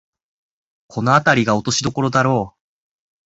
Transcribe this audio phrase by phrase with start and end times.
[0.87, 2.61] このあたりが落としどころだろう